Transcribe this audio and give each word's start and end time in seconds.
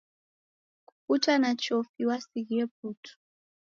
Kuputa 0.87 1.33
na 1.39 1.49
chofi 1.61 2.05
wasighie 2.09 2.65
putu. 2.75 3.13